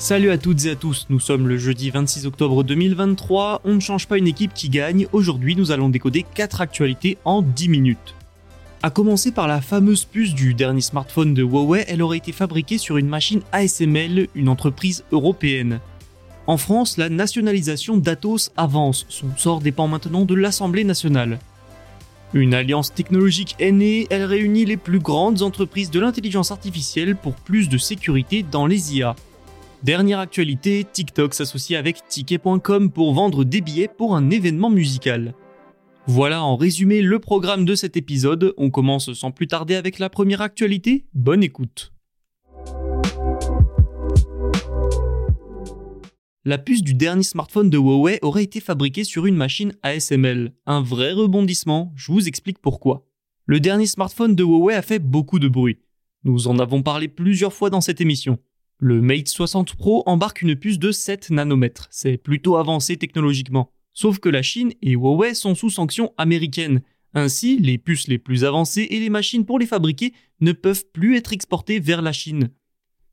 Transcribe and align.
Salut 0.00 0.30
à 0.30 0.38
toutes 0.38 0.64
et 0.64 0.70
à 0.70 0.76
tous, 0.76 1.06
nous 1.10 1.20
sommes 1.20 1.46
le 1.46 1.58
jeudi 1.58 1.90
26 1.90 2.24
octobre 2.24 2.64
2023, 2.64 3.60
on 3.64 3.74
ne 3.74 3.80
change 3.80 4.08
pas 4.08 4.16
une 4.16 4.28
équipe 4.28 4.54
qui 4.54 4.70
gagne, 4.70 5.06
aujourd'hui 5.12 5.54
nous 5.56 5.72
allons 5.72 5.90
décoder 5.90 6.24
4 6.34 6.62
actualités 6.62 7.18
en 7.26 7.42
10 7.42 7.68
minutes. 7.68 8.14
A 8.82 8.88
commencer 8.88 9.30
par 9.30 9.46
la 9.46 9.60
fameuse 9.60 10.06
puce 10.06 10.32
du 10.32 10.54
dernier 10.54 10.80
smartphone 10.80 11.34
de 11.34 11.42
Huawei, 11.42 11.84
elle 11.86 12.00
aurait 12.00 12.16
été 12.16 12.32
fabriquée 12.32 12.78
sur 12.78 12.96
une 12.96 13.08
machine 13.08 13.42
ASML, 13.52 14.28
une 14.34 14.48
entreprise 14.48 15.04
européenne. 15.12 15.80
En 16.46 16.56
France, 16.56 16.96
la 16.96 17.10
nationalisation 17.10 17.98
d'Atos 17.98 18.52
avance, 18.56 19.04
son 19.10 19.28
sort 19.36 19.60
dépend 19.60 19.86
maintenant 19.86 20.24
de 20.24 20.34
l'Assemblée 20.34 20.84
nationale. 20.84 21.38
Une 22.32 22.54
alliance 22.54 22.94
technologique 22.94 23.54
est 23.58 24.06
elle 24.08 24.24
réunit 24.24 24.64
les 24.64 24.78
plus 24.78 25.00
grandes 25.00 25.42
entreprises 25.42 25.90
de 25.90 26.00
l'intelligence 26.00 26.52
artificielle 26.52 27.16
pour 27.16 27.34
plus 27.34 27.68
de 27.68 27.76
sécurité 27.76 28.42
dans 28.42 28.64
les 28.64 28.96
IA. 28.96 29.14
Dernière 29.82 30.18
actualité, 30.18 30.84
TikTok 30.84 31.32
s'associe 31.32 31.78
avec 31.78 32.06
Ticket.com 32.06 32.90
pour 32.90 33.14
vendre 33.14 33.44
des 33.44 33.62
billets 33.62 33.88
pour 33.88 34.14
un 34.14 34.28
événement 34.28 34.68
musical. 34.68 35.34
Voilà 36.06 36.42
en 36.42 36.56
résumé 36.56 37.00
le 37.00 37.18
programme 37.18 37.64
de 37.64 37.74
cet 37.74 37.96
épisode, 37.96 38.52
on 38.58 38.68
commence 38.68 39.14
sans 39.14 39.30
plus 39.30 39.46
tarder 39.46 39.76
avec 39.76 39.98
la 39.98 40.10
première 40.10 40.42
actualité, 40.42 41.06
bonne 41.14 41.42
écoute. 41.42 41.94
La 46.44 46.58
puce 46.58 46.82
du 46.82 46.92
dernier 46.92 47.22
smartphone 47.22 47.70
de 47.70 47.78
Huawei 47.78 48.18
aurait 48.20 48.44
été 48.44 48.60
fabriquée 48.60 49.04
sur 49.04 49.24
une 49.24 49.36
machine 49.36 49.72
ASML. 49.82 50.52
Un 50.66 50.82
vrai 50.82 51.12
rebondissement, 51.12 51.92
je 51.96 52.12
vous 52.12 52.28
explique 52.28 52.58
pourquoi. 52.58 53.06
Le 53.46 53.60
dernier 53.60 53.86
smartphone 53.86 54.34
de 54.34 54.44
Huawei 54.44 54.74
a 54.74 54.82
fait 54.82 54.98
beaucoup 54.98 55.38
de 55.38 55.48
bruit. 55.48 55.78
Nous 56.24 56.48
en 56.48 56.58
avons 56.58 56.82
parlé 56.82 57.08
plusieurs 57.08 57.54
fois 57.54 57.70
dans 57.70 57.80
cette 57.80 58.02
émission. 58.02 58.38
Le 58.82 59.02
Mate 59.02 59.28
60 59.28 59.74
Pro 59.74 60.02
embarque 60.06 60.40
une 60.40 60.56
puce 60.56 60.78
de 60.78 60.90
7 60.90 61.28
nanomètres, 61.28 61.86
c'est 61.90 62.16
plutôt 62.16 62.56
avancé 62.56 62.96
technologiquement. 62.96 63.70
Sauf 63.92 64.20
que 64.20 64.30
la 64.30 64.40
Chine 64.40 64.72
et 64.80 64.92
Huawei 64.92 65.34
sont 65.34 65.54
sous 65.54 65.68
sanctions 65.68 66.14
américaines. 66.16 66.80
Ainsi, 67.12 67.58
les 67.58 67.76
puces 67.76 68.08
les 68.08 68.16
plus 68.16 68.42
avancées 68.42 68.86
et 68.88 68.98
les 68.98 69.10
machines 69.10 69.44
pour 69.44 69.58
les 69.58 69.66
fabriquer 69.66 70.14
ne 70.40 70.52
peuvent 70.52 70.86
plus 70.94 71.18
être 71.18 71.34
exportées 71.34 71.78
vers 71.78 72.00
la 72.00 72.14
Chine. 72.14 72.48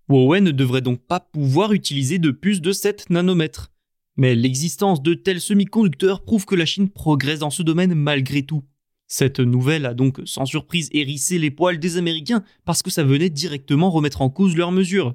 Huawei 0.07 0.39
ne 0.39 0.51
devrait 0.51 0.79
donc 0.79 1.05
pas 1.05 1.19
pouvoir 1.19 1.73
utiliser 1.73 2.17
de 2.17 2.31
puces 2.31 2.61
de 2.61 2.71
7 2.71 3.09
nanomètres. 3.09 3.73
Mais 4.15 4.35
l'existence 4.35 5.03
de 5.03 5.15
tels 5.15 5.41
semi-conducteurs 5.41 6.23
prouve 6.23 6.45
que 6.45 6.55
la 6.55 6.65
Chine 6.65 6.87
progresse 6.87 7.39
dans 7.39 7.49
ce 7.49 7.61
domaine 7.61 7.93
malgré 7.93 8.41
tout. 8.41 8.63
Cette 9.07 9.41
nouvelle 9.41 9.85
a 9.85 9.93
donc 9.93 10.21
sans 10.23 10.45
surprise 10.45 10.87
hérissé 10.93 11.37
les 11.37 11.51
poils 11.51 11.77
des 11.77 11.97
Américains 11.97 12.45
parce 12.63 12.81
que 12.81 12.89
ça 12.89 13.03
venait 13.03 13.29
directement 13.29 13.91
remettre 13.91 14.21
en 14.21 14.29
cause 14.29 14.55
leurs 14.55 14.71
mesures. 14.71 15.13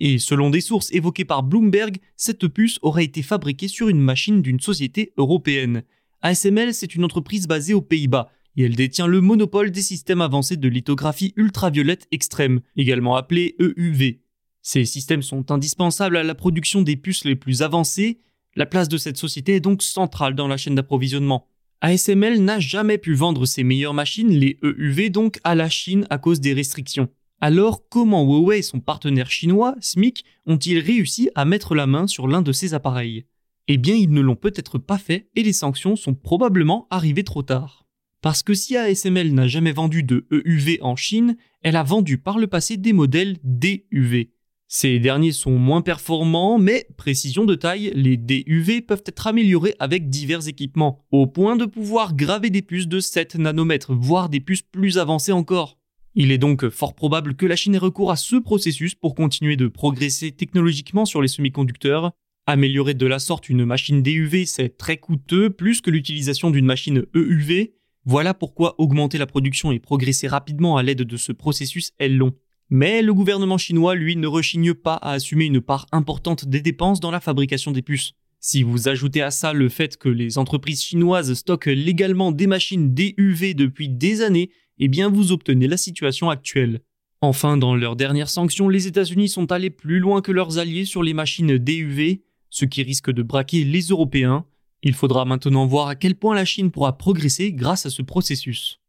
Et 0.00 0.18
selon 0.18 0.50
des 0.50 0.60
sources 0.60 0.92
évoquées 0.92 1.24
par 1.24 1.42
Bloomberg, 1.42 1.98
cette 2.16 2.48
puce 2.48 2.78
aurait 2.82 3.04
été 3.04 3.22
fabriquée 3.22 3.68
sur 3.68 3.88
une 3.88 4.00
machine 4.00 4.42
d'une 4.42 4.60
société 4.60 5.12
européenne. 5.16 5.82
ASML, 6.22 6.74
c'est 6.74 6.94
une 6.94 7.04
entreprise 7.04 7.46
basée 7.46 7.74
aux 7.74 7.82
Pays-Bas, 7.82 8.30
et 8.56 8.64
elle 8.64 8.76
détient 8.76 9.06
le 9.06 9.20
monopole 9.20 9.70
des 9.70 9.82
systèmes 9.82 10.20
avancés 10.20 10.56
de 10.56 10.68
lithographie 10.68 11.32
ultraviolette 11.36 12.06
extrême, 12.10 12.60
également 12.76 13.16
appelés 13.16 13.54
EUV. 13.60 14.20
Ces 14.62 14.84
systèmes 14.84 15.22
sont 15.22 15.52
indispensables 15.52 16.16
à 16.16 16.24
la 16.24 16.34
production 16.34 16.82
des 16.82 16.96
puces 16.96 17.24
les 17.24 17.36
plus 17.36 17.62
avancées, 17.62 18.20
la 18.56 18.66
place 18.66 18.88
de 18.88 18.96
cette 18.96 19.18
société 19.18 19.54
est 19.54 19.60
donc 19.60 19.82
centrale 19.82 20.34
dans 20.34 20.48
la 20.48 20.56
chaîne 20.56 20.74
d'approvisionnement. 20.74 21.46
ASML 21.82 22.42
n'a 22.42 22.58
jamais 22.58 22.96
pu 22.96 23.12
vendre 23.12 23.44
ses 23.44 23.62
meilleures 23.62 23.94
machines, 23.94 24.30
les 24.30 24.58
EUV 24.62 25.10
donc, 25.10 25.38
à 25.44 25.54
la 25.54 25.68
Chine 25.68 26.06
à 26.08 26.16
cause 26.16 26.40
des 26.40 26.54
restrictions. 26.54 27.10
Alors 27.40 27.88
comment 27.88 28.24
Huawei 28.24 28.58
et 28.58 28.62
son 28.62 28.80
partenaire 28.80 29.30
chinois, 29.30 29.74
SMIC, 29.80 30.24
ont-ils 30.46 30.78
réussi 30.78 31.30
à 31.34 31.44
mettre 31.44 31.74
la 31.74 31.86
main 31.86 32.06
sur 32.06 32.28
l'un 32.28 32.40
de 32.40 32.52
ces 32.52 32.72
appareils? 32.72 33.26
Eh 33.68 33.76
bien 33.76 33.94
ils 33.94 34.10
ne 34.10 34.20
l'ont 34.20 34.36
peut-être 34.36 34.78
pas 34.78 34.98
fait 34.98 35.28
et 35.34 35.42
les 35.42 35.52
sanctions 35.52 35.96
sont 35.96 36.14
probablement 36.14 36.86
arrivées 36.90 37.24
trop 37.24 37.42
tard. 37.42 37.86
Parce 38.22 38.42
que 38.42 38.54
si 38.54 38.76
ASML 38.76 39.34
n'a 39.34 39.46
jamais 39.46 39.72
vendu 39.72 40.02
de 40.02 40.26
EUV 40.32 40.78
en 40.80 40.96
Chine, 40.96 41.36
elle 41.62 41.76
a 41.76 41.82
vendu 41.82 42.18
par 42.18 42.38
le 42.38 42.46
passé 42.46 42.76
des 42.76 42.92
modèles 42.92 43.36
DUV. 43.44 44.32
Ces 44.68 44.98
derniers 44.98 45.32
sont 45.32 45.58
moins 45.58 45.82
performants, 45.82 46.58
mais 46.58 46.88
précision 46.96 47.44
de 47.44 47.54
taille, 47.54 47.92
les 47.94 48.16
DUV 48.16 48.80
peuvent 48.80 49.04
être 49.06 49.26
améliorés 49.28 49.76
avec 49.78 50.08
divers 50.08 50.48
équipements, 50.48 51.04
au 51.12 51.28
point 51.28 51.54
de 51.54 51.66
pouvoir 51.66 52.16
graver 52.16 52.50
des 52.50 52.62
puces 52.62 52.88
de 52.88 52.98
7 52.98 53.36
nanomètres, 53.36 53.94
voire 53.94 54.28
des 54.28 54.40
puces 54.40 54.62
plus 54.62 54.98
avancées 54.98 55.30
encore. 55.30 55.78
Il 56.18 56.32
est 56.32 56.38
donc 56.38 56.70
fort 56.70 56.94
probable 56.94 57.34
que 57.34 57.44
la 57.44 57.56
Chine 57.56 57.74
ait 57.74 57.78
recours 57.78 58.10
à 58.10 58.16
ce 58.16 58.36
processus 58.36 58.94
pour 58.94 59.14
continuer 59.14 59.56
de 59.56 59.68
progresser 59.68 60.32
technologiquement 60.32 61.04
sur 61.04 61.20
les 61.20 61.28
semi-conducteurs. 61.28 62.12
Améliorer 62.46 62.94
de 62.94 63.04
la 63.06 63.18
sorte 63.18 63.50
une 63.50 63.66
machine 63.66 64.02
DUV, 64.02 64.46
c'est 64.46 64.78
très 64.78 64.96
coûteux, 64.96 65.50
plus 65.50 65.82
que 65.82 65.90
l'utilisation 65.90 66.50
d'une 66.50 66.64
machine 66.64 67.04
EUV. 67.14 67.74
Voilà 68.06 68.32
pourquoi 68.32 68.76
augmenter 68.78 69.18
la 69.18 69.26
production 69.26 69.72
et 69.72 69.78
progresser 69.78 70.26
rapidement 70.26 70.78
à 70.78 70.82
l'aide 70.82 71.02
de 71.02 71.16
ce 71.18 71.32
processus 71.32 71.92
est 71.98 72.08
long. 72.08 72.32
Mais 72.70 73.02
le 73.02 73.12
gouvernement 73.12 73.58
chinois, 73.58 73.94
lui, 73.94 74.16
ne 74.16 74.26
rechigne 74.26 74.72
pas 74.72 74.94
à 74.94 75.12
assumer 75.12 75.44
une 75.44 75.60
part 75.60 75.84
importante 75.92 76.46
des 76.46 76.62
dépenses 76.62 77.00
dans 77.00 77.10
la 77.10 77.20
fabrication 77.20 77.72
des 77.72 77.82
puces. 77.82 78.14
Si 78.40 78.62
vous 78.62 78.88
ajoutez 78.88 79.20
à 79.20 79.30
ça 79.30 79.52
le 79.52 79.68
fait 79.68 79.98
que 79.98 80.08
les 80.08 80.38
entreprises 80.38 80.82
chinoises 80.82 81.34
stockent 81.34 81.66
légalement 81.66 82.32
des 82.32 82.46
machines 82.46 82.94
DUV 82.94 83.52
depuis 83.52 83.90
des 83.90 84.22
années, 84.22 84.50
eh 84.78 84.88
bien 84.88 85.08
vous 85.08 85.32
obtenez 85.32 85.66
la 85.66 85.76
situation 85.76 86.30
actuelle. 86.30 86.80
Enfin, 87.20 87.56
dans 87.56 87.74
leurs 87.74 87.96
dernières 87.96 88.28
sanctions, 88.28 88.68
les 88.68 88.86
États-Unis 88.86 89.28
sont 89.28 89.50
allés 89.50 89.70
plus 89.70 89.98
loin 89.98 90.20
que 90.20 90.32
leurs 90.32 90.58
alliés 90.58 90.84
sur 90.84 91.02
les 91.02 91.14
machines 91.14 91.56
DUV, 91.58 92.22
ce 92.50 92.64
qui 92.64 92.82
risque 92.82 93.10
de 93.10 93.22
braquer 93.22 93.64
les 93.64 93.82
Européens. 93.88 94.44
Il 94.82 94.94
faudra 94.94 95.24
maintenant 95.24 95.66
voir 95.66 95.88
à 95.88 95.96
quel 95.96 96.14
point 96.14 96.34
la 96.34 96.44
Chine 96.44 96.70
pourra 96.70 96.98
progresser 96.98 97.52
grâce 97.52 97.86
à 97.86 97.90
ce 97.90 98.02
processus. 98.02 98.80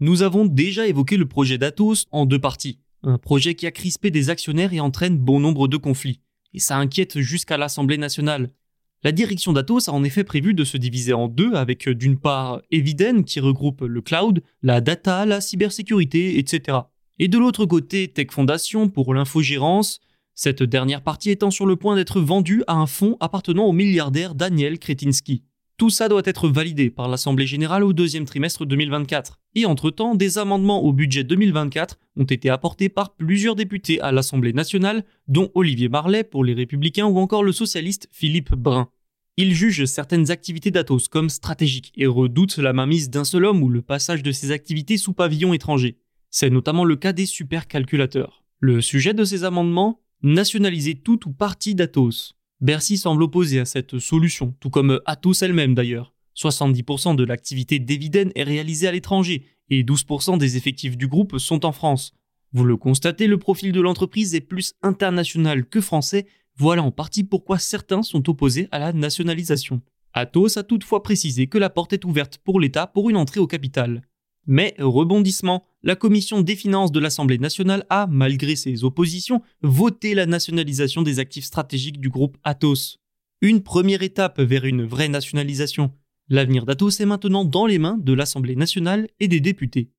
Nous 0.00 0.22
avons 0.22 0.44
déjà 0.44 0.86
évoqué 0.86 1.16
le 1.16 1.26
projet 1.26 1.58
d'Atos 1.58 2.06
en 2.12 2.26
deux 2.26 2.38
parties. 2.38 2.78
Un 3.02 3.18
projet 3.18 3.54
qui 3.54 3.66
a 3.66 3.72
crispé 3.72 4.10
des 4.10 4.30
actionnaires 4.30 4.72
et 4.72 4.80
entraîne 4.80 5.18
bon 5.18 5.40
nombre 5.40 5.66
de 5.66 5.76
conflits. 5.76 6.20
Et 6.54 6.60
ça 6.60 6.76
inquiète 6.76 7.18
jusqu'à 7.18 7.56
l'Assemblée 7.56 7.98
nationale. 7.98 8.50
La 9.04 9.12
direction 9.12 9.52
d'Atos 9.52 9.88
a 9.88 9.92
en 9.92 10.02
effet 10.02 10.24
prévu 10.24 10.54
de 10.54 10.64
se 10.64 10.76
diviser 10.76 11.12
en 11.12 11.28
deux 11.28 11.54
avec 11.54 11.86
euh, 11.86 11.94
d'une 11.94 12.18
part 12.18 12.60
Eviden 12.72 13.24
qui 13.24 13.38
regroupe 13.38 13.82
le 13.82 14.00
cloud, 14.00 14.42
la 14.62 14.80
data, 14.80 15.24
la 15.24 15.40
cybersécurité, 15.40 16.38
etc. 16.38 16.78
Et 17.20 17.28
de 17.28 17.38
l'autre 17.38 17.64
côté 17.64 18.08
Tech 18.08 18.28
Foundation 18.32 18.88
pour 18.88 19.14
l'infogérance, 19.14 20.00
cette 20.34 20.62
dernière 20.62 21.02
partie 21.02 21.30
étant 21.30 21.50
sur 21.50 21.66
le 21.66 21.76
point 21.76 21.94
d'être 21.94 22.20
vendue 22.20 22.64
à 22.66 22.74
un 22.74 22.86
fonds 22.86 23.16
appartenant 23.20 23.64
au 23.66 23.72
milliardaire 23.72 24.34
Daniel 24.34 24.78
Kretinsky. 24.78 25.44
Tout 25.78 25.90
ça 25.90 26.08
doit 26.08 26.22
être 26.24 26.48
validé 26.48 26.90
par 26.90 27.06
l'Assemblée 27.06 27.46
générale 27.46 27.84
au 27.84 27.92
deuxième 27.92 28.24
trimestre 28.24 28.66
2024. 28.66 29.38
Et 29.54 29.64
entre-temps, 29.64 30.16
des 30.16 30.36
amendements 30.36 30.82
au 30.82 30.92
budget 30.92 31.22
2024 31.22 32.00
ont 32.16 32.24
été 32.24 32.50
apportés 32.50 32.88
par 32.88 33.14
plusieurs 33.14 33.54
députés 33.54 34.00
à 34.00 34.10
l'Assemblée 34.10 34.52
nationale, 34.52 35.04
dont 35.28 35.52
Olivier 35.54 35.88
Marlet 35.88 36.24
pour 36.24 36.42
les 36.42 36.54
Républicains 36.54 37.06
ou 37.06 37.18
encore 37.20 37.44
le 37.44 37.52
socialiste 37.52 38.08
Philippe 38.10 38.56
Brun. 38.56 38.88
Ils 39.36 39.54
jugent 39.54 39.84
certaines 39.84 40.32
activités 40.32 40.72
d'Atos 40.72 41.06
comme 41.06 41.30
stratégiques 41.30 41.92
et 41.96 42.08
redoutent 42.08 42.58
la 42.58 42.72
mainmise 42.72 43.08
d'un 43.08 43.22
seul 43.22 43.44
homme 43.44 43.62
ou 43.62 43.68
le 43.68 43.80
passage 43.80 44.24
de 44.24 44.32
ces 44.32 44.50
activités 44.50 44.96
sous 44.96 45.12
pavillon 45.12 45.54
étranger. 45.54 45.96
C'est 46.28 46.50
notamment 46.50 46.84
le 46.84 46.96
cas 46.96 47.12
des 47.12 47.24
supercalculateurs. 47.24 48.42
Le 48.58 48.80
sujet 48.80 49.14
de 49.14 49.22
ces 49.22 49.44
amendements 49.44 50.00
Nationaliser 50.24 50.96
tout 50.96 51.28
ou 51.28 51.32
partie 51.32 51.76
d'Atos. 51.76 52.34
Bercy 52.60 52.98
semble 52.98 53.22
opposé 53.22 53.60
à 53.60 53.64
cette 53.64 54.00
solution, 54.00 54.54
tout 54.58 54.70
comme 54.70 55.00
Atos 55.06 55.42
elle-même 55.42 55.74
d'ailleurs. 55.76 56.12
70% 56.36 57.14
de 57.14 57.24
l'activité 57.24 57.78
d'Eviden 57.78 58.32
est 58.34 58.42
réalisée 58.42 58.88
à 58.88 58.92
l'étranger 58.92 59.44
et 59.70 59.84
12% 59.84 60.38
des 60.38 60.56
effectifs 60.56 60.96
du 60.96 61.06
groupe 61.06 61.38
sont 61.38 61.64
en 61.64 61.72
France. 61.72 62.14
Vous 62.52 62.64
le 62.64 62.76
constatez, 62.76 63.26
le 63.26 63.38
profil 63.38 63.70
de 63.70 63.80
l'entreprise 63.80 64.34
est 64.34 64.40
plus 64.40 64.74
international 64.82 65.66
que 65.66 65.80
français, 65.80 66.26
voilà 66.56 66.82
en 66.82 66.90
partie 66.90 67.22
pourquoi 67.22 67.58
certains 67.58 68.02
sont 68.02 68.28
opposés 68.28 68.66
à 68.72 68.80
la 68.80 68.92
nationalisation. 68.92 69.80
Athos 70.12 70.58
a 70.58 70.64
toutefois 70.64 71.04
précisé 71.04 71.46
que 71.46 71.58
la 71.58 71.70
porte 71.70 71.92
est 71.92 72.04
ouverte 72.04 72.38
pour 72.38 72.58
l'État 72.58 72.88
pour 72.88 73.08
une 73.08 73.16
entrée 73.16 73.38
au 73.38 73.46
capital. 73.46 74.02
Mais, 74.50 74.74
rebondissement, 74.78 75.62
la 75.82 75.94
commission 75.94 76.40
des 76.40 76.56
finances 76.56 76.90
de 76.90 77.00
l'Assemblée 77.00 77.36
nationale 77.36 77.84
a, 77.90 78.06
malgré 78.06 78.56
ses 78.56 78.82
oppositions, 78.82 79.42
voté 79.60 80.14
la 80.14 80.24
nationalisation 80.24 81.02
des 81.02 81.18
actifs 81.18 81.44
stratégiques 81.44 82.00
du 82.00 82.08
groupe 82.08 82.38
Athos. 82.44 82.96
Une 83.42 83.62
première 83.62 84.02
étape 84.02 84.40
vers 84.40 84.64
une 84.64 84.86
vraie 84.86 85.10
nationalisation. 85.10 85.92
L'avenir 86.30 86.64
d'Athos 86.64 86.98
est 86.98 87.04
maintenant 87.04 87.44
dans 87.44 87.66
les 87.66 87.78
mains 87.78 87.98
de 88.00 88.14
l'Assemblée 88.14 88.56
nationale 88.56 89.06
et 89.20 89.28
des 89.28 89.40
députés. 89.40 89.90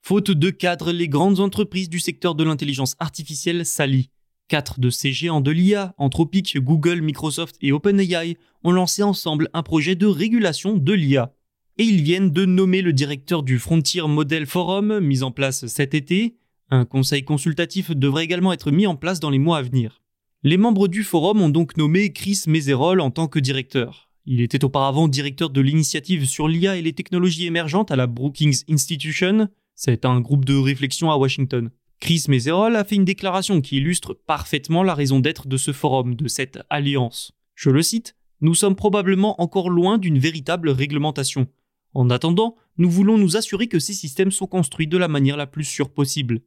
Faute 0.00 0.30
de 0.30 0.50
cadre, 0.50 0.92
les 0.92 1.08
grandes 1.08 1.40
entreprises 1.40 1.88
du 1.88 1.98
secteur 1.98 2.36
de 2.36 2.44
l'intelligence 2.44 2.94
artificielle 3.00 3.66
s'allient. 3.66 4.10
Quatre 4.48 4.78
de 4.78 4.90
ces 4.90 5.12
géants 5.12 5.40
de 5.40 5.50
l'IA, 5.50 5.94
Anthropic, 5.96 6.58
Google, 6.58 7.00
Microsoft 7.00 7.56
et 7.62 7.72
OpenAI, 7.72 8.36
ont 8.62 8.72
lancé 8.72 9.02
ensemble 9.02 9.48
un 9.54 9.62
projet 9.62 9.94
de 9.94 10.06
régulation 10.06 10.76
de 10.76 10.92
l'IA. 10.92 11.34
Et 11.78 11.84
ils 11.84 12.02
viennent 12.02 12.30
de 12.30 12.44
nommer 12.44 12.82
le 12.82 12.92
directeur 12.92 13.42
du 13.42 13.58
Frontier 13.58 14.02
Model 14.06 14.46
Forum, 14.46 15.00
mis 15.00 15.22
en 15.22 15.30
place 15.30 15.66
cet 15.66 15.94
été. 15.94 16.36
Un 16.70 16.84
conseil 16.84 17.24
consultatif 17.24 17.90
devrait 17.90 18.24
également 18.24 18.52
être 18.52 18.70
mis 18.70 18.86
en 18.86 18.96
place 18.96 19.18
dans 19.18 19.30
les 19.30 19.38
mois 19.38 19.58
à 19.58 19.62
venir. 19.62 20.02
Les 20.42 20.58
membres 20.58 20.88
du 20.88 21.04
forum 21.04 21.40
ont 21.40 21.48
donc 21.48 21.76
nommé 21.78 22.12
Chris 22.12 22.42
Mézerol 22.46 23.00
en 23.00 23.10
tant 23.10 23.28
que 23.28 23.38
directeur. 23.38 24.10
Il 24.26 24.42
était 24.42 24.64
auparavant 24.64 25.08
directeur 25.08 25.50
de 25.50 25.60
l'initiative 25.62 26.26
sur 26.26 26.48
l'IA 26.48 26.76
et 26.76 26.82
les 26.82 26.92
technologies 26.92 27.46
émergentes 27.46 27.90
à 27.90 27.96
la 27.96 28.06
Brookings 28.06 28.62
Institution. 28.68 29.48
C'est 29.74 30.04
un 30.04 30.20
groupe 30.20 30.44
de 30.44 30.54
réflexion 30.54 31.10
à 31.10 31.16
Washington. 31.16 31.70
Chris 32.04 32.26
Mézerol 32.28 32.76
a 32.76 32.84
fait 32.84 32.96
une 32.96 33.06
déclaration 33.06 33.62
qui 33.62 33.78
illustre 33.78 34.12
parfaitement 34.12 34.82
la 34.82 34.94
raison 34.94 35.20
d'être 35.20 35.48
de 35.48 35.56
ce 35.56 35.72
forum, 35.72 36.16
de 36.16 36.28
cette 36.28 36.58
alliance. 36.68 37.32
Je 37.54 37.70
le 37.70 37.80
cite 37.80 38.14
Nous 38.42 38.54
sommes 38.54 38.76
probablement 38.76 39.40
encore 39.40 39.70
loin 39.70 39.96
d'une 39.96 40.18
véritable 40.18 40.68
réglementation. 40.68 41.46
En 41.94 42.10
attendant, 42.10 42.56
nous 42.76 42.90
voulons 42.90 43.16
nous 43.16 43.38
assurer 43.38 43.68
que 43.68 43.78
ces 43.78 43.94
systèmes 43.94 44.32
sont 44.32 44.46
construits 44.46 44.86
de 44.86 44.98
la 44.98 45.08
manière 45.08 45.38
la 45.38 45.46
plus 45.46 45.64
sûre 45.64 45.88
possible. 45.88 46.42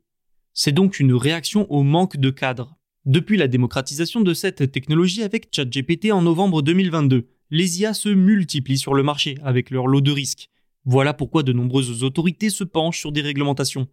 C'est 0.53 0.73
donc 0.73 0.99
une 0.99 1.15
réaction 1.15 1.65
au 1.71 1.81
manque 1.81 2.17
de 2.17 2.29
cadre. 2.29 2.77
Depuis 3.05 3.35
la 3.35 3.47
démocratisation 3.47 4.21
de 4.21 4.35
cette 4.35 4.71
technologie 4.71 5.23
avec 5.23 5.47
ChatGPT 5.51 6.11
en 6.11 6.21
novembre 6.21 6.61
2022, 6.61 7.29
les 7.49 7.81
IA 7.81 7.95
se 7.95 8.09
multiplient 8.09 8.77
sur 8.77 8.93
le 8.93 9.01
marché 9.01 9.39
avec 9.43 9.71
leur 9.71 9.87
lot 9.87 10.01
de 10.01 10.11
risques. 10.11 10.51
Voilà 10.85 11.15
pourquoi 11.15 11.41
de 11.41 11.51
nombreuses 11.51 12.03
autorités 12.03 12.51
se 12.51 12.63
penchent 12.63 12.99
sur 12.99 13.11
des 13.11 13.21
réglementations. 13.21 13.87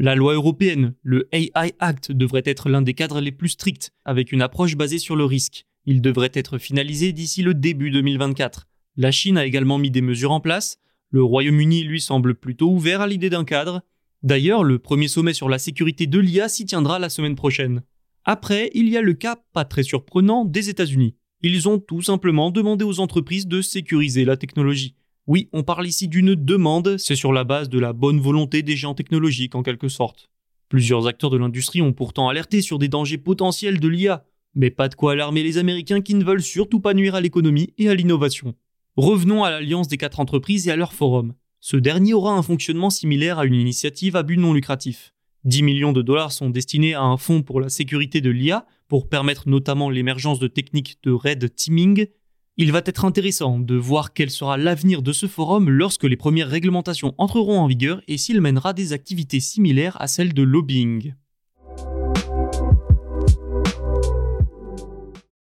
La 0.00 0.16
loi 0.16 0.34
européenne, 0.34 0.94
le 1.04 1.28
AI 1.30 1.72
Act, 1.78 2.10
devrait 2.10 2.42
être 2.46 2.68
l'un 2.68 2.82
des 2.82 2.94
cadres 2.94 3.20
les 3.20 3.30
plus 3.30 3.50
stricts, 3.50 3.92
avec 4.04 4.32
une 4.32 4.42
approche 4.42 4.76
basée 4.76 4.98
sur 4.98 5.14
le 5.14 5.24
risque. 5.24 5.66
Il 5.86 6.00
devrait 6.00 6.32
être 6.34 6.58
finalisé 6.58 7.12
d'ici 7.12 7.44
le 7.44 7.54
début 7.54 7.92
2024. 7.92 8.66
La 8.96 9.12
Chine 9.12 9.38
a 9.38 9.46
également 9.46 9.78
mis 9.78 9.92
des 9.92 10.00
mesures 10.00 10.32
en 10.32 10.40
place. 10.40 10.78
Le 11.10 11.22
Royaume-Uni 11.22 11.84
lui 11.84 12.00
semble 12.00 12.34
plutôt 12.34 12.72
ouvert 12.72 13.02
à 13.02 13.06
l'idée 13.06 13.30
d'un 13.30 13.44
cadre. 13.44 13.82
D'ailleurs, 14.24 14.64
le 14.64 14.80
premier 14.80 15.06
sommet 15.06 15.32
sur 15.32 15.48
la 15.48 15.60
sécurité 15.60 16.08
de 16.08 16.18
l'IA 16.18 16.48
s'y 16.48 16.66
tiendra 16.66 16.98
la 16.98 17.08
semaine 17.08 17.36
prochaine. 17.36 17.84
Après, 18.24 18.70
il 18.74 18.88
y 18.88 18.96
a 18.96 19.02
le 19.02 19.12
cas 19.12 19.36
pas 19.52 19.64
très 19.64 19.84
surprenant 19.84 20.44
des 20.44 20.70
États-Unis. 20.70 21.14
Ils 21.42 21.68
ont 21.68 21.78
tout 21.78 22.02
simplement 22.02 22.50
demandé 22.50 22.84
aux 22.84 22.98
entreprises 22.98 23.46
de 23.46 23.62
sécuriser 23.62 24.24
la 24.24 24.36
technologie. 24.36 24.96
Oui, 25.26 25.48
on 25.54 25.62
parle 25.62 25.86
ici 25.86 26.06
d'une 26.06 26.34
demande, 26.34 26.96
c'est 26.98 27.16
sur 27.16 27.32
la 27.32 27.44
base 27.44 27.70
de 27.70 27.78
la 27.78 27.94
bonne 27.94 28.20
volonté 28.20 28.62
des 28.62 28.76
géants 28.76 28.94
technologiques 28.94 29.54
en 29.54 29.62
quelque 29.62 29.88
sorte. 29.88 30.28
Plusieurs 30.68 31.06
acteurs 31.06 31.30
de 31.30 31.38
l'industrie 31.38 31.80
ont 31.80 31.94
pourtant 31.94 32.28
alerté 32.28 32.60
sur 32.60 32.78
des 32.78 32.88
dangers 32.88 33.16
potentiels 33.16 33.80
de 33.80 33.88
l'IA, 33.88 34.26
mais 34.54 34.70
pas 34.70 34.90
de 34.90 34.94
quoi 34.94 35.12
alarmer 35.12 35.42
les 35.42 35.56
Américains 35.56 36.02
qui 36.02 36.14
ne 36.14 36.24
veulent 36.24 36.42
surtout 36.42 36.78
pas 36.78 36.92
nuire 36.92 37.14
à 37.14 37.22
l'économie 37.22 37.72
et 37.78 37.88
à 37.88 37.94
l'innovation. 37.94 38.54
Revenons 38.96 39.44
à 39.44 39.50
l'alliance 39.50 39.88
des 39.88 39.96
quatre 39.96 40.20
entreprises 40.20 40.68
et 40.68 40.70
à 40.70 40.76
leur 40.76 40.92
forum. 40.92 41.32
Ce 41.60 41.78
dernier 41.78 42.12
aura 42.12 42.34
un 42.34 42.42
fonctionnement 42.42 42.90
similaire 42.90 43.38
à 43.38 43.46
une 43.46 43.54
initiative 43.54 44.16
à 44.16 44.22
but 44.22 44.36
non 44.36 44.52
lucratif. 44.52 45.14
10 45.44 45.62
millions 45.62 45.92
de 45.92 46.02
dollars 46.02 46.32
sont 46.32 46.50
destinés 46.50 46.92
à 46.92 47.02
un 47.02 47.16
fonds 47.16 47.42
pour 47.42 47.60
la 47.60 47.70
sécurité 47.70 48.20
de 48.20 48.30
l'IA, 48.30 48.66
pour 48.88 49.08
permettre 49.08 49.48
notamment 49.48 49.88
l'émergence 49.88 50.38
de 50.38 50.48
techniques 50.48 50.98
de 51.02 51.12
red 51.12 51.54
teaming 51.54 52.08
il 52.56 52.70
va 52.70 52.82
être 52.84 53.04
intéressant 53.04 53.58
de 53.58 53.74
voir 53.74 54.12
quel 54.12 54.30
sera 54.30 54.56
l'avenir 54.56 55.02
de 55.02 55.12
ce 55.12 55.26
forum 55.26 55.68
lorsque 55.70 56.04
les 56.04 56.16
premières 56.16 56.48
réglementations 56.48 57.14
entreront 57.18 57.58
en 57.58 57.66
vigueur 57.66 58.00
et 58.06 58.16
s'il 58.16 58.40
mènera 58.40 58.72
des 58.72 58.92
activités 58.92 59.40
similaires 59.40 60.00
à 60.00 60.06
celles 60.06 60.34
de 60.34 60.42
lobbying. 60.42 61.14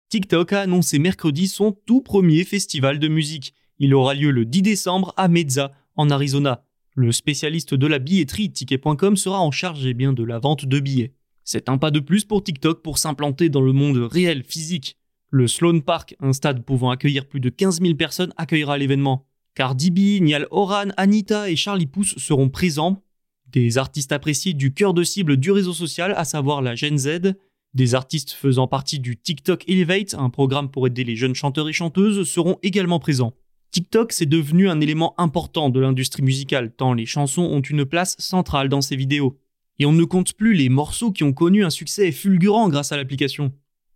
TikTok 0.10 0.54
a 0.54 0.62
annoncé 0.62 0.98
mercredi 1.00 1.48
son 1.48 1.72
tout 1.72 2.02
premier 2.02 2.44
festival 2.44 3.00
de 3.00 3.08
musique. 3.08 3.54
Il 3.80 3.94
aura 3.94 4.14
lieu 4.16 4.32
le 4.32 4.46
10 4.46 4.62
décembre 4.64 5.14
à 5.18 5.28
Mesa, 5.28 5.72
en 5.96 6.10
Arizona. 6.10 6.66
Le 6.96 7.12
spécialiste 7.12 7.74
de 7.74 7.88
la 7.88 8.00
billetterie 8.00 8.52
Ticket.com 8.52 9.18
sera 9.18 9.40
en 9.40 9.52
charge 9.52 9.86
eh 9.86 9.94
bien, 9.94 10.14
de 10.14 10.24
la 10.24 10.40
vente 10.40 10.66
de 10.66 10.80
billets. 10.80 11.14
C'est 11.44 11.70
un 11.70 11.78
pas 11.78 11.92
de 11.92 12.00
plus 12.00 12.26
pour 12.26 12.44
TikTok 12.44 12.82
pour 12.82 12.98
s'implanter 12.98 13.50
dans 13.50 13.62
le 13.62 13.74
monde 13.74 13.98
réel, 13.98 14.44
physique. 14.44 14.98
Le 15.36 15.48
Sloan 15.48 15.80
Park, 15.80 16.16
un 16.20 16.32
stade 16.32 16.64
pouvant 16.64 16.92
accueillir 16.92 17.26
plus 17.26 17.40
de 17.40 17.50
15 17.50 17.82
000 17.82 17.96
personnes, 17.96 18.32
accueillera 18.38 18.78
l'événement. 18.78 19.26
Cardi 19.56 19.90
B, 19.90 20.22
Niall 20.22 20.46
Horan, 20.52 20.90
Anita 20.96 21.50
et 21.50 21.56
Charlie 21.56 21.88
Pouce 21.88 22.14
seront 22.20 22.50
présents. 22.50 23.02
Des 23.48 23.80
artistes 23.80 24.12
appréciés 24.12 24.54
du 24.54 24.76
cœur 24.76 24.94
de 24.94 25.04
cible 25.04 25.38
du 25.38 25.50
réseau 25.50 25.74
social, 25.74 26.14
à 26.16 26.24
savoir 26.24 26.62
la 26.62 26.76
Gen 26.76 27.00
Z. 27.00 27.34
Des 27.74 27.96
artistes 27.96 28.30
faisant 28.30 28.68
partie 28.68 29.00
du 29.00 29.18
TikTok 29.18 29.68
Elevate, 29.68 30.14
un 30.14 30.30
programme 30.30 30.70
pour 30.70 30.86
aider 30.86 31.04
les 31.04 31.16
jeunes 31.16 31.34
chanteurs 31.34 31.68
et 31.68 31.74
chanteuses, 31.74 32.30
seront 32.30 32.60
également 32.62 33.00
présents. 33.00 33.34
TikTok, 33.72 34.12
c'est 34.12 34.28
devenu 34.28 34.70
un 34.70 34.82
élément 34.82 35.16
important 35.18 35.72
de 35.72 35.80
l'industrie 35.80 36.22
musicale, 36.22 36.72
tant 36.76 36.94
les 36.94 37.08
chansons 37.08 37.42
ont 37.42 37.62
une 37.62 37.86
place 37.86 38.16
centrale 38.20 38.70
dans 38.70 38.82
ces 38.82 38.96
vidéos. 38.96 39.40
Et 39.80 39.88
on 39.88 39.94
ne 39.94 40.04
compte 40.04 40.34
plus 40.34 40.54
les 40.54 40.70
morceaux 40.70 41.12
qui 41.12 41.24
ont 41.24 41.34
connu 41.34 41.66
un 41.66 41.72
succès 41.72 42.12
fulgurant 42.12 42.70
grâce 42.70 42.92
à 42.92 42.98
l'application 42.98 43.52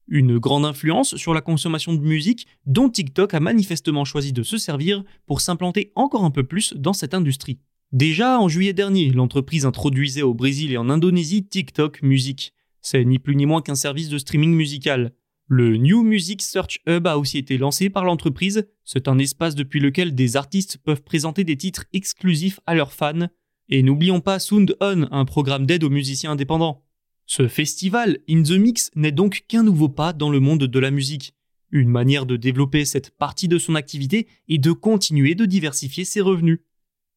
une 0.07 0.37
grande 0.37 0.65
influence 0.65 1.15
sur 1.15 1.33
la 1.33 1.41
consommation 1.41 1.93
de 1.93 2.01
musique 2.01 2.47
dont 2.65 2.89
TikTok 2.89 3.33
a 3.33 3.39
manifestement 3.39 4.05
choisi 4.05 4.33
de 4.33 4.43
se 4.43 4.57
servir 4.57 5.03
pour 5.25 5.41
s'implanter 5.41 5.91
encore 5.95 6.23
un 6.23 6.31
peu 6.31 6.43
plus 6.43 6.73
dans 6.73 6.93
cette 6.93 7.13
industrie. 7.13 7.59
Déjà 7.91 8.39
en 8.39 8.49
juillet 8.49 8.73
dernier, 8.73 9.11
l'entreprise 9.11 9.65
introduisait 9.65 10.21
au 10.21 10.33
Brésil 10.33 10.71
et 10.73 10.77
en 10.77 10.89
Indonésie 10.89 11.47
TikTok 11.47 12.01
Music. 12.01 12.53
C'est 12.81 13.05
ni 13.05 13.19
plus 13.19 13.35
ni 13.35 13.45
moins 13.45 13.61
qu'un 13.61 13.75
service 13.75 14.09
de 14.09 14.17
streaming 14.17 14.53
musical. 14.53 15.13
Le 15.47 15.77
New 15.77 16.03
Music 16.03 16.41
Search 16.41 16.79
Hub 16.87 17.07
a 17.07 17.17
aussi 17.17 17.37
été 17.37 17.57
lancé 17.57 17.89
par 17.89 18.03
l'entreprise. 18.03 18.67
C'est 18.83 19.07
un 19.07 19.17
espace 19.17 19.55
depuis 19.55 19.79
lequel 19.79 20.13
des 20.13 20.35
artistes 20.35 20.77
peuvent 20.83 21.03
présenter 21.03 21.45
des 21.45 21.55
titres 21.55 21.85
exclusifs 21.93 22.59
à 22.65 22.75
leurs 22.75 22.91
fans. 22.91 23.27
Et 23.69 23.83
n'oublions 23.83 24.19
pas 24.19 24.39
Sound 24.39 24.75
On, 24.81 25.07
un 25.09 25.25
programme 25.25 25.65
d'aide 25.65 25.85
aux 25.85 25.89
musiciens 25.89 26.31
indépendants. 26.31 26.83
Ce 27.29 27.49
festival 27.49 28.19
In 28.29 28.41
the 28.41 28.51
Mix 28.51 28.89
n'est 28.95 29.11
donc 29.11 29.43
qu'un 29.49 29.61
nouveau 29.61 29.89
pas 29.89 30.13
dans 30.13 30.29
le 30.29 30.39
monde 30.39 30.63
de 30.63 30.79
la 30.79 30.91
musique, 30.91 31.33
une 31.71 31.89
manière 31.89 32.25
de 32.25 32.37
développer 32.37 32.85
cette 32.85 33.11
partie 33.11 33.49
de 33.49 33.57
son 33.57 33.75
activité 33.75 34.27
et 34.47 34.57
de 34.57 34.71
continuer 34.71 35.35
de 35.35 35.43
diversifier 35.43 36.05
ses 36.05 36.21
revenus. 36.21 36.59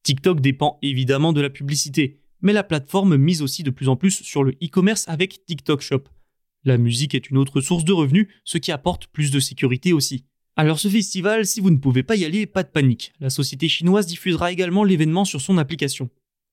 TikTok 0.03 0.41
dépend 0.41 0.79
évidemment 0.81 1.31
de 1.31 1.39
la 1.39 1.49
publicité, 1.49 2.19
mais 2.41 2.51
la 2.51 2.65
plateforme 2.65 3.15
mise 3.15 3.41
aussi 3.41 3.63
de 3.63 3.69
plus 3.69 3.87
en 3.87 3.95
plus 3.95 4.21
sur 4.21 4.43
le 4.43 4.51
e-commerce 4.61 5.07
avec 5.07 5.45
TikTok 5.45 5.79
Shop. 5.79 6.03
La 6.65 6.77
musique 6.77 7.15
est 7.15 7.29
une 7.29 7.37
autre 7.37 7.61
source 7.61 7.85
de 7.85 7.93
revenus, 7.93 8.27
ce 8.43 8.57
qui 8.57 8.73
apporte 8.73 9.07
plus 9.07 9.31
de 9.31 9.39
sécurité 9.39 9.93
aussi. 9.93 10.25
Alors 10.57 10.79
ce 10.79 10.89
festival, 10.89 11.45
si 11.45 11.61
vous 11.61 11.71
ne 11.71 11.77
pouvez 11.77 12.03
pas 12.03 12.17
y 12.17 12.25
aller, 12.25 12.45
pas 12.47 12.63
de 12.63 12.69
panique. 12.69 13.13
La 13.21 13.29
société 13.29 13.69
chinoise 13.69 14.07
diffusera 14.07 14.51
également 14.51 14.83
l'événement 14.83 15.23
sur 15.23 15.39
son 15.39 15.57
application. 15.57 16.09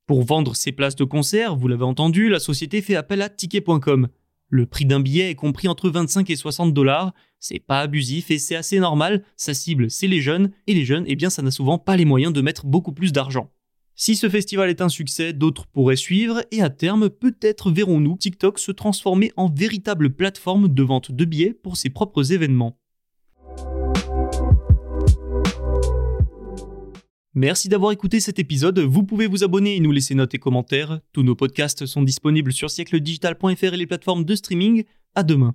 Pour 0.09 0.25
vendre 0.25 0.57
ses 0.57 0.73
places 0.73 0.97
de 0.97 1.05
concert, 1.05 1.55
vous 1.55 1.69
l'avez 1.69 1.85
entendu, 1.85 2.31
la 2.31 2.39
société 2.39 2.81
fait 2.81 2.97
appel 2.97 3.21
à 3.21 3.29
ticket.com. 3.29 4.09
Le 4.49 4.65
prix 4.65 4.87
d'un 4.87 5.01
billet 5.01 5.29
est 5.29 5.35
compris 5.35 5.69
entre 5.69 5.91
25 5.91 6.31
et 6.31 6.37
60 6.37 6.73
dollars. 6.73 7.13
C'est 7.41 7.59
pas 7.59 7.81
abusif 7.81 8.31
et 8.31 8.39
c'est 8.39 8.57
assez 8.57 8.81
normal. 8.81 9.23
Sa 9.37 9.53
cible, 9.53 9.91
c'est 9.91 10.07
les 10.07 10.23
jeunes. 10.23 10.51
Et 10.67 10.73
les 10.73 10.87
jeunes, 10.87 11.05
eh 11.07 11.15
bien, 11.15 11.29
ça 11.29 11.43
n'a 11.43 11.51
souvent 11.51 11.77
pas 11.77 11.95
les 11.95 12.07
moyens 12.07 12.33
de 12.33 12.41
mettre 12.41 12.65
beaucoup 12.65 12.93
plus 12.93 13.13
d'argent. 13.13 13.53
Si 13.97 14.17
ce 14.17 14.31
festival 14.31 14.71
est 14.71 14.81
un 14.81 14.89
succès, 14.89 15.35
d'autres 15.35 15.67
pourraient 15.67 15.95
suivre 15.95 16.43
et 16.53 16.63
à 16.63 16.71
terme, 16.71 17.11
peut-être 17.11 17.71
verrons-nous 17.71 18.17
TikTok 18.17 18.59
se 18.59 18.73
transformer 18.73 19.31
en 19.37 19.51
véritable 19.51 20.15
plateforme 20.15 20.69
de 20.69 20.83
vente 20.83 21.13
de 21.13 21.25
billets 21.27 21.53
pour 21.53 21.77
ses 21.77 21.91
propres 21.91 22.33
événements. 22.33 22.79
Merci 27.35 27.69
d'avoir 27.69 27.93
écouté 27.93 28.21
cet 28.21 28.39
épisode. 28.39 28.79
Vous 28.79 29.05
pouvez 29.05 29.27
vous 29.27 29.45
abonner 29.45 29.77
et 29.77 29.81
nous 29.81 29.93
laisser 29.93 30.15
notes 30.15 30.35
et 30.35 30.39
commentaires. 30.39 31.01
Tous 31.13 31.23
nos 31.23 31.35
podcasts 31.35 31.87
sont 31.87 32.03
disponibles 32.03 32.53
sur 32.53 32.71
siècledigital.fr 32.71 33.75
et 33.75 33.77
les 33.77 33.87
plateformes 33.87 34.25
de 34.25 34.35
streaming. 34.35 34.85
À 35.15 35.23
demain. 35.23 35.55